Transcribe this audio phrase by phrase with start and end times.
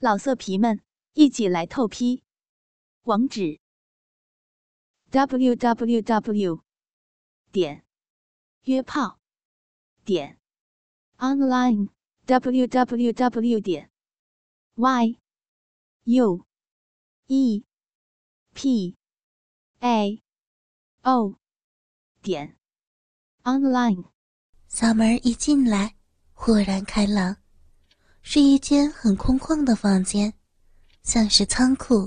[0.00, 0.80] 老色皮们，
[1.14, 2.22] 一起来透批！
[3.02, 3.58] 网址
[5.10, 6.62] ：w w w
[7.50, 7.84] 点
[8.62, 9.18] 约炮
[10.04, 10.38] 点
[11.16, 11.88] online
[12.26, 13.90] w w w 点
[14.76, 15.18] y
[16.04, 16.46] u
[17.26, 17.64] e
[18.54, 18.96] p
[19.80, 20.22] a
[21.02, 21.40] o
[22.22, 22.56] 点
[23.42, 24.12] online。
[24.70, 25.96] 嗓门一进来，
[26.34, 27.38] 豁然开朗。
[28.30, 30.30] 是一间很空旷的房间，
[31.02, 32.06] 像是仓库，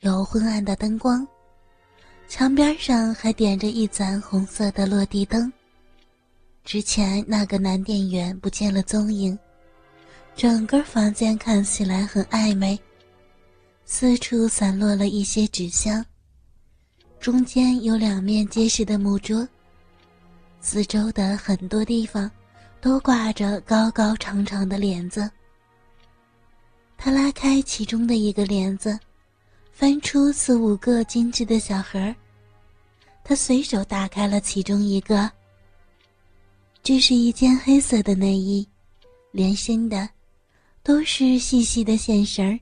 [0.00, 1.28] 有昏暗的灯光，
[2.26, 5.52] 墙边上还点着一盏红色的落地灯。
[6.64, 9.38] 之前那个男店员不见了踪影，
[10.34, 12.80] 整个房间看起来很暧昧，
[13.84, 16.02] 四处散落了一些纸箱，
[17.20, 19.46] 中间有两面结实的木桌，
[20.62, 22.30] 四周的很多地方。
[22.80, 25.30] 都挂着高高长长的帘子。
[26.96, 28.98] 他拉开其中的一个帘子，
[29.72, 32.14] 翻出四五个精致的小盒
[33.22, 35.30] 他随手打开了其中一个。
[36.82, 38.66] 这是一件黑色的内衣，
[39.32, 40.08] 连身的，
[40.82, 42.58] 都是细细的线绳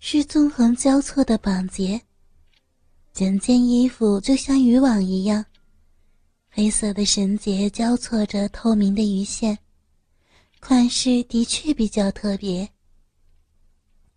[0.00, 2.00] 是纵横交错的绑结。
[3.14, 5.44] 整件衣服就像渔网一样。
[6.50, 9.58] 黑色的绳结交错着透明的鱼线，
[10.60, 12.68] 款式的确比较特别。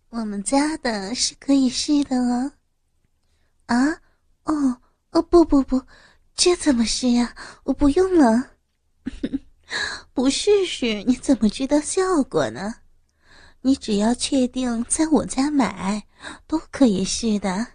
[0.08, 2.52] 我们家的是可以试的哦。
[3.66, 4.00] 啊，
[4.44, 5.82] 哦，哦，不不不，
[6.34, 7.34] 这怎么试呀？
[7.64, 8.50] 我不用了。
[10.12, 12.74] 不试试你怎么知道效果呢？
[13.60, 16.06] 你只要确定在我家买，
[16.46, 17.68] 都可以试的。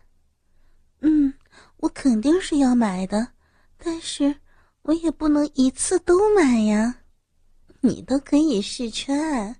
[0.99, 1.33] 嗯，
[1.77, 3.29] 我肯定是要买的，
[3.77, 4.41] 但是。
[4.87, 6.95] 我也不能一次都买呀，
[7.81, 9.53] 你都可以试穿，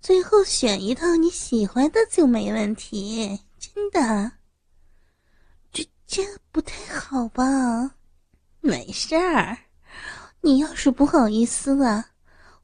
[0.00, 4.30] 最后选一套你喜欢的就没问题，真的。
[5.72, 7.96] 这这不太好吧？
[8.60, 9.58] 没事儿，
[10.40, 12.06] 你要是不好意思了，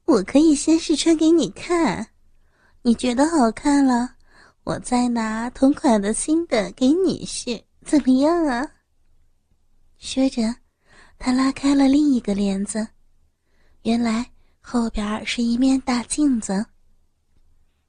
[0.05, 2.07] 我可以先试穿给你看，
[2.83, 4.15] 你觉得好看了，
[4.63, 8.65] 我再拿同款的新的给你试，怎么样啊？
[9.97, 10.55] 说着。
[11.19, 12.87] 他拉开了另一个帘子，
[13.83, 14.25] 原来
[14.61, 16.65] 后边是一面大镜子。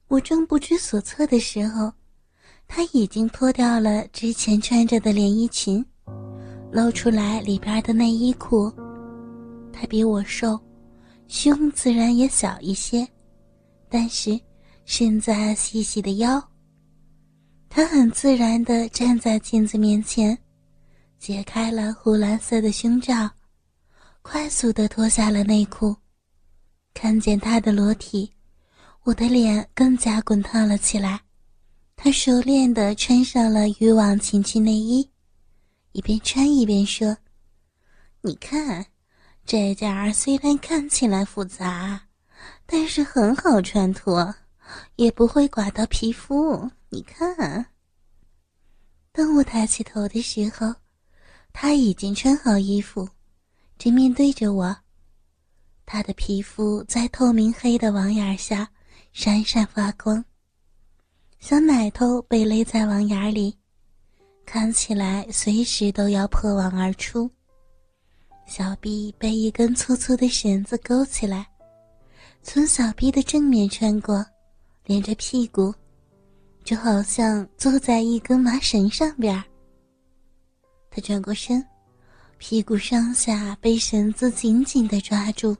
[0.07, 1.93] 我正不知所措的时候，
[2.67, 5.85] 他已经脱掉了之前穿着的连衣裙，
[6.71, 8.71] 露出来里边的内衣裤。
[9.71, 10.59] 他比我瘦，
[11.27, 13.07] 胸自然也小一些，
[13.87, 14.37] 但是
[14.85, 16.43] 身在细细的腰。
[17.69, 20.37] 他很自然地站在镜子面前。
[21.19, 23.29] 解开了湖蓝色的胸罩，
[24.21, 25.93] 快速的脱下了内裤，
[26.93, 28.31] 看见他的裸体，
[29.03, 31.19] 我的脸更加滚烫了起来。
[31.97, 35.11] 他熟练的穿上了渔网情趣内衣，
[35.91, 37.17] 一边穿一边说
[38.23, 38.85] ：“你看，
[39.45, 42.01] 这件虽然看起来复杂，
[42.65, 44.33] 但是很好穿脱，
[44.95, 46.71] 也不会刮到皮肤。
[46.87, 47.65] 你看。”
[49.11, 50.73] 当我抬起头的时候。
[51.51, 53.07] 他已经穿好衣服，
[53.77, 54.75] 正面对着我。
[55.85, 58.69] 他的皮肤在透明黑的网眼下
[59.11, 60.23] 闪闪发光，
[61.39, 63.57] 小奶头被勒在网眼里，
[64.45, 67.29] 看起来随时都要破网而出。
[68.45, 71.47] 小臂被一根粗粗的绳子勾起来，
[72.43, 74.25] 从小臂的正面穿过，
[74.85, 75.73] 连着屁股，
[76.63, 79.43] 就好像坐在一根麻绳上边。
[80.99, 81.65] 他转过身，
[82.39, 85.55] 屁股上下被绳子紧紧的抓住，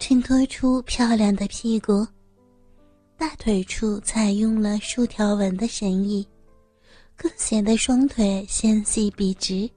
[0.00, 2.04] 衬托出漂亮的屁股。
[3.16, 6.26] 大腿处采用了竖条纹的绳意，
[7.14, 9.70] 更显得双腿纤细笔直。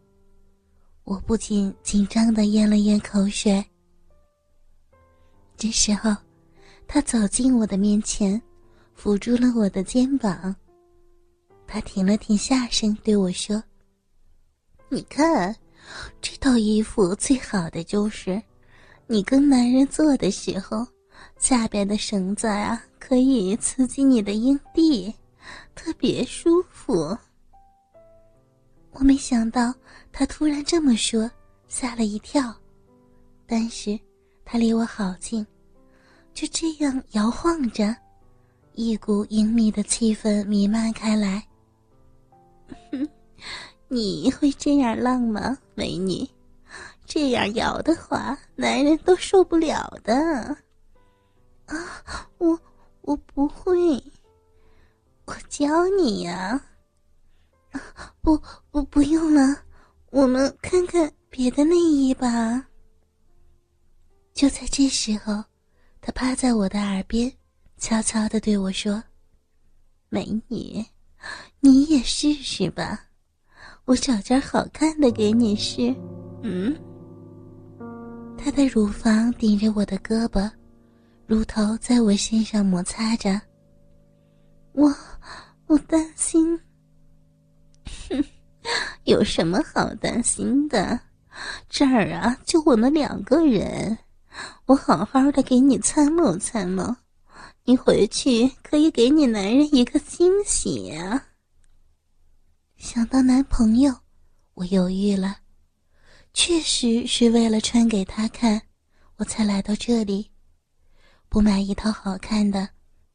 [1.04, 3.64] 我不禁紧张的咽了咽口水。
[5.56, 6.16] 这时候，
[6.88, 8.42] 他走进我的面前，
[8.96, 10.56] 扶住了我的肩膀。
[11.68, 13.62] 他停了停下身，对我说。
[14.94, 15.56] 你看，
[16.22, 18.40] 这套衣服最好的就是，
[19.08, 20.86] 你跟男人做的时候，
[21.38, 25.12] 下边的绳子啊可以刺激你的阴蒂，
[25.74, 27.18] 特别舒服。
[28.92, 29.74] 我没想到
[30.12, 31.30] 他突然这么说，
[31.68, 32.54] 吓了一跳，
[33.48, 34.00] 但是
[34.46, 35.44] 他离我好近，
[36.36, 37.96] 就这样摇晃着，
[38.74, 41.44] 一股隐秘的气氛弥漫开来。
[43.94, 46.28] 你会这样浪吗，美女？
[47.06, 50.58] 这样摇的话，男人都受不了的。
[51.66, 52.60] 啊，我
[53.02, 54.02] 我不会。
[55.26, 56.60] 我教你呀。
[57.72, 58.42] 啊不
[58.72, 59.64] 不，不用了，
[60.12, 62.68] 我们看看别的内衣吧。
[64.34, 65.44] 就在这时候，
[66.02, 67.32] 他趴在我的耳边，
[67.78, 69.04] 悄悄的对我说
[70.10, 70.86] ：“美女，
[71.60, 73.08] 你也试试吧，
[73.86, 75.94] 我找件好看的给你试。”
[76.44, 76.76] 嗯。
[78.38, 80.50] 他的乳房顶着我的胳膊，
[81.26, 83.40] 乳头在我身上摩擦着。
[84.74, 84.94] 我，
[85.68, 86.60] 我担心。
[88.10, 88.24] 哼，
[89.06, 91.00] 有什么好担心的？
[91.70, 93.98] 这儿啊，就我们两个人，
[94.66, 96.96] 我好好的给你参谋参谋，
[97.64, 101.24] 你回去可以给你男人一个惊喜啊。
[102.84, 103.96] 想到男朋友，
[104.56, 105.38] 我犹豫了。
[106.34, 108.62] 确实是为了穿给他看，
[109.16, 110.30] 我才来到这里。
[111.30, 112.68] 不买一套好看的，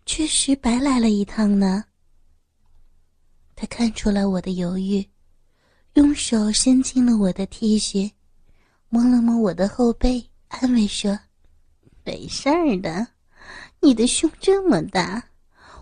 [0.07, 1.85] 确实白来了一趟呢。
[3.55, 5.07] 他看出了我的犹豫，
[5.93, 8.11] 用手伸进了我的 T 恤，
[8.89, 11.17] 摸了摸我的后背，安慰说
[12.05, 13.07] ：“没事儿的，
[13.81, 15.23] 你的胸这么大，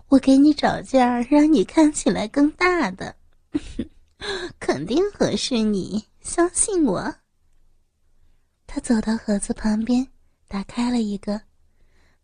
[0.09, 3.15] 我给你找件让你看起来更大的，
[4.59, 7.15] 肯定合适你，相信我。”
[8.67, 10.07] 他走到盒子旁边，
[10.47, 11.41] 打开了一个，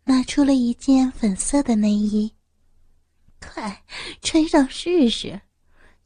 [0.04, 2.34] 拿出了一件粉色的内衣。
[3.40, 3.84] 快，
[4.22, 5.40] 穿上试试！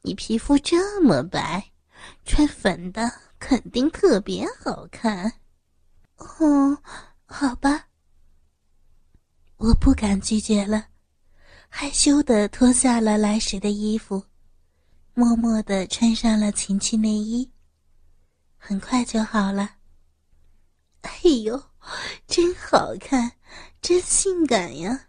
[0.01, 1.71] 你皮肤这么白，
[2.25, 5.33] 穿粉的肯定特别好看。
[6.15, 6.77] 哦，
[7.25, 7.87] 好吧。
[9.57, 10.87] 我不敢拒绝了，
[11.67, 14.23] 害羞的脱下了来时的衣服，
[15.13, 17.51] 默默的穿上了情趣内衣。
[18.57, 19.71] 很快就好了。
[21.01, 21.61] 哎呦，
[22.27, 23.31] 真好看，
[23.81, 25.07] 真性感呀！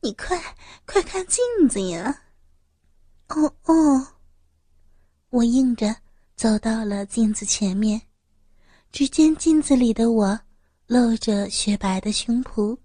[0.00, 0.38] 你快
[0.84, 2.22] 快看镜子呀！
[3.28, 4.06] 哦哦，
[5.30, 5.96] 我应着
[6.36, 8.02] 走到了镜子前面，
[8.92, 10.40] 只见镜子里的我
[10.86, 12.76] 露着雪白的胸脯，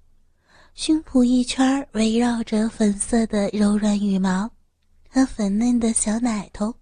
[0.76, 4.50] 胸脯一圈围绕着粉色的柔软羽毛
[5.16, 6.76] 和粉嫩的小奶头，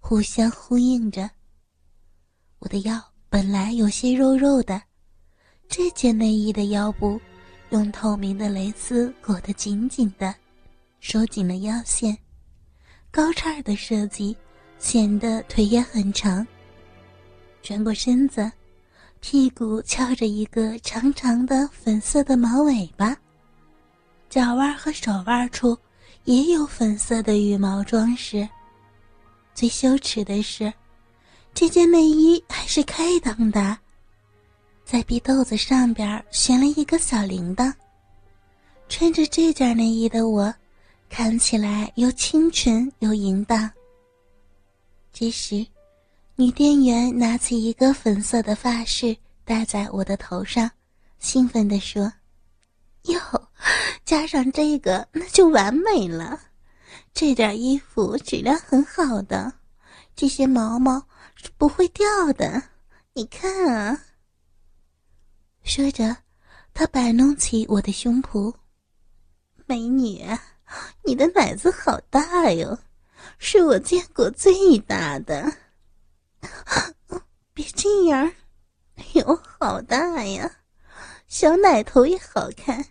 [0.00, 1.30] 互相呼应着。
[2.58, 4.82] 我的腰本来有些肉肉的。
[5.68, 7.20] 这件内衣的腰部
[7.70, 10.34] 用透明的蕾丝裹得紧紧的，
[10.98, 12.18] 收紧了腰线，
[13.12, 14.36] 高叉的设计
[14.80, 16.44] 显得腿也很长。
[17.62, 18.50] 转过身子，
[19.20, 23.16] 屁股翘着一个长长的粉色的毛尾巴，
[24.28, 25.78] 脚腕和手腕处
[26.26, 28.46] 也有粉色的羽毛装饰。
[29.54, 30.72] 最羞耻的是，
[31.54, 33.78] 这件内衣还是开裆的。
[34.84, 37.72] 在鼻豆子上边悬了一个小铃铛，
[38.88, 40.52] 穿着这件内衣的我，
[41.08, 43.70] 看起来又清纯又淫荡。
[45.12, 45.64] 这时，
[46.34, 50.70] 女店员拿起一个粉色的发饰戴在我的头上，
[51.18, 52.12] 兴奋地说
[53.06, 53.48] ：“哟，
[54.04, 56.40] 加上这个那就完美了。
[57.12, 59.52] 这件衣服质量很好的，
[60.14, 62.62] 这些毛毛是不会掉的。
[63.14, 64.02] 你看啊。”
[65.64, 66.16] 说着，
[66.74, 68.54] 他摆弄起我的胸脯。
[69.66, 70.24] 美女，
[71.04, 72.78] 你的奶子好大哟，
[73.38, 75.52] 是我见过最大的。
[77.52, 78.32] 别这样，
[78.96, 80.50] 哎呦，好大呀！
[81.26, 82.84] 小奶头也好看，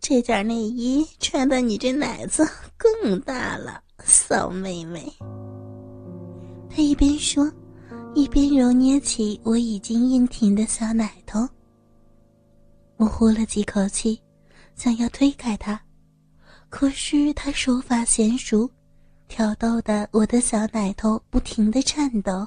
[0.00, 5.12] 这件内衣穿的你这奶子更大了，骚妹妹。
[6.70, 7.50] 他一边说，
[8.14, 11.46] 一边揉捏起我已经硬挺的小奶头。
[12.96, 14.20] 我呼了几口气，
[14.74, 15.80] 想要推开他，
[16.68, 18.70] 可是他手法娴熟，
[19.26, 22.46] 挑逗的我的小奶头不停的颤抖。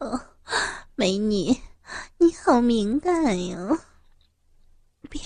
[0.00, 0.20] 哟，
[0.96, 1.56] 美女，
[2.18, 3.78] 你好敏感哟！
[5.08, 5.20] 别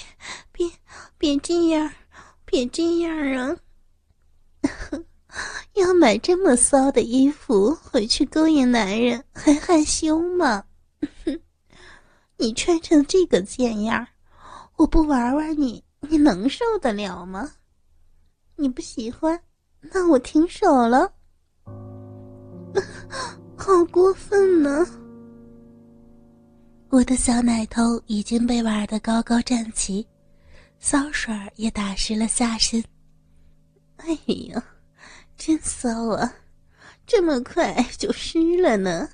[0.52, 0.70] 别
[1.18, 1.90] 别这样，
[2.44, 3.56] 别这样啊！
[5.74, 10.64] 要买这么骚的衣服回去勾引男人，还害羞吗？
[12.38, 14.06] 你穿成这个贱样
[14.76, 17.52] 我不玩玩你，你能受得了吗？
[18.56, 19.40] 你不喜欢，
[19.80, 21.12] 那我停手了。
[23.56, 24.86] 好过分呢！
[26.94, 30.06] 我的小奶头已经被玩的高高站起，
[30.78, 32.80] 骚水也打湿了下身。
[33.96, 34.62] 哎呀，
[35.36, 36.32] 真骚啊！
[37.04, 39.08] 这么快就湿了呢。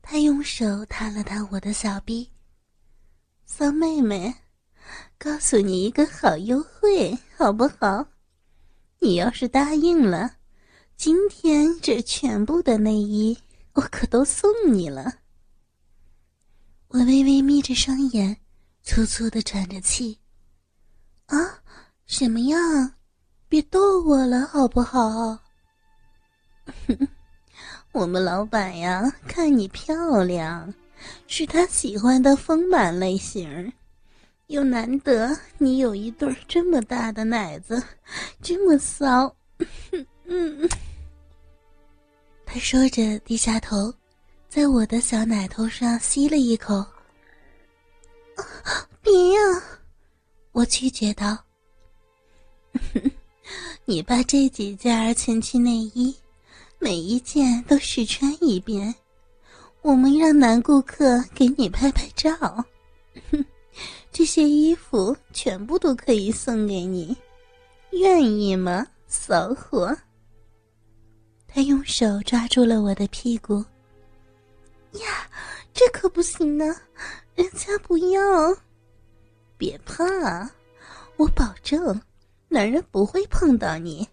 [0.00, 2.30] 他用手探了探我的小臂，
[3.44, 4.32] 骚妹妹，
[5.18, 8.06] 告诉你一个好优惠，好不好？
[9.00, 10.36] 你要是答应了，
[10.96, 13.36] 今天这全部的内衣
[13.72, 15.12] 我可都送你了。
[16.88, 18.36] 我微微眯着双眼，
[18.82, 20.18] 粗粗的喘着气。
[21.26, 21.36] 啊，
[22.06, 22.56] 什么呀？
[23.48, 25.38] 别逗我了，好不好？
[27.92, 30.72] 我们老板呀，看你漂亮，
[31.26, 33.72] 是他喜欢的丰满类型，
[34.48, 37.82] 又难得你有一对这么大的奶子，
[38.42, 39.34] 这么骚。
[40.26, 40.68] 嗯，
[42.44, 43.92] 他说着低下头，
[44.56, 46.82] 在我的小奶头上吸了一口。
[49.02, 49.38] 别呀！
[50.52, 51.36] 我拒绝道
[53.84, 56.16] ：“你把这几件儿情趣内衣，
[56.78, 58.94] 每一件都试穿一遍，
[59.82, 62.34] 我们让男顾客给你拍拍照。
[63.30, 63.44] 哼，
[64.10, 67.14] 这些衣服全部都可以送给你，
[67.90, 69.94] 愿意吗，骚货？”
[71.46, 73.62] 他用手抓住了我的屁股。
[74.98, 75.30] 呀，
[75.72, 76.82] 这可不行啊！
[77.34, 78.56] 人家不要。
[79.56, 80.04] 别怕，
[81.16, 82.00] 我保证，
[82.48, 84.08] 男人不会碰到你。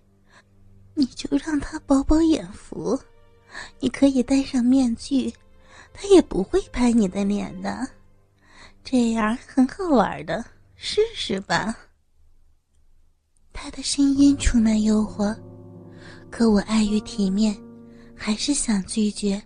[0.93, 2.99] 你就让他饱饱眼福，
[3.79, 5.33] 你可以戴上面具，
[5.93, 7.87] 他也不会拍你的脸的。
[8.83, 10.43] 这样很好玩的，
[10.75, 11.75] 试试吧。
[13.51, 15.35] 他的声音充满诱惑，
[16.29, 17.57] 可我碍于体面，
[18.15, 19.41] 还是想拒绝。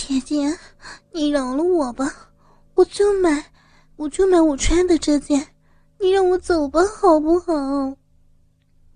[0.00, 0.58] 姐姐，
[1.12, 2.30] 你饶了我吧，
[2.74, 3.52] 我就买。
[3.96, 5.54] 我就买我穿的这件，
[5.98, 7.96] 你让我走吧，好不好？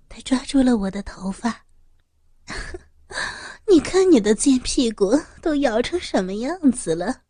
[0.09, 1.67] 他抓住了我的头发，
[3.69, 7.21] 你看你的贱屁股都摇成什么样子了？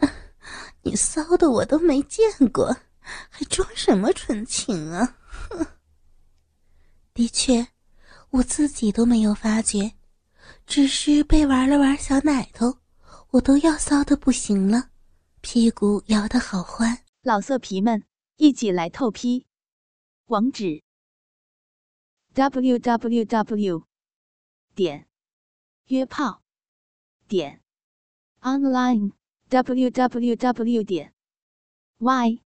[0.82, 2.76] 你骚的我都没见过，
[3.30, 5.16] 还装什么纯情啊？
[7.14, 7.68] 的确，
[8.30, 9.92] 我自己都没有发觉，
[10.66, 12.78] 只是被玩了玩小奶头，
[13.30, 14.90] 我都要骚的不行了。
[15.40, 18.04] 屁股摇的好欢，老色皮们
[18.36, 19.46] 一起来透批！
[20.26, 20.82] 网址
[22.32, 23.86] ：w w w
[24.74, 25.06] 点
[25.88, 26.42] 约炮
[27.28, 27.62] 点
[28.40, 29.12] online
[29.48, 31.14] w w w 点
[31.98, 32.40] y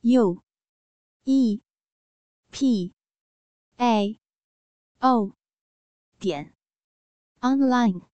[0.00, 0.42] u
[1.22, 1.62] e
[2.50, 2.92] p
[3.76, 4.18] a
[4.98, 5.32] o
[6.18, 6.57] 点
[7.42, 8.07] online。